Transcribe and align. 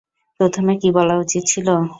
প্রথমে 0.39 0.73
কী 0.81 0.89
বলা 0.97 1.15
উচিত 1.23 1.43
ছিল? 1.51 1.67